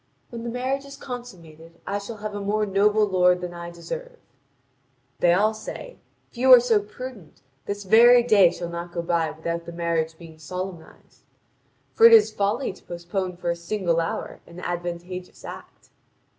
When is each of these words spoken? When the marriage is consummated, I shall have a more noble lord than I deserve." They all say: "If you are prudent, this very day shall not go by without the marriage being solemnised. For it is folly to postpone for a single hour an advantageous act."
When 0.31 0.41
the 0.43 0.49
marriage 0.49 0.85
is 0.85 0.97
consummated, 0.97 1.79
I 1.85 1.99
shall 1.99 2.17
have 2.17 2.33
a 2.33 2.41
more 2.41 2.65
noble 2.65 3.05
lord 3.05 3.39
than 3.39 3.53
I 3.53 3.69
deserve." 3.69 4.17
They 5.19 5.31
all 5.31 5.53
say: 5.53 5.97
"If 6.31 6.39
you 6.39 6.51
are 6.55 6.79
prudent, 6.79 7.43
this 7.67 7.83
very 7.83 8.23
day 8.23 8.49
shall 8.49 8.69
not 8.69 8.91
go 8.93 9.03
by 9.03 9.29
without 9.29 9.65
the 9.67 9.71
marriage 9.71 10.17
being 10.17 10.39
solemnised. 10.39 11.21
For 11.93 12.07
it 12.07 12.13
is 12.13 12.33
folly 12.33 12.73
to 12.73 12.83
postpone 12.83 13.37
for 13.37 13.51
a 13.51 13.55
single 13.55 13.99
hour 14.01 14.39
an 14.47 14.59
advantageous 14.61 15.45
act." 15.45 15.91